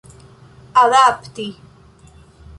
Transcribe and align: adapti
adapti 0.81 1.47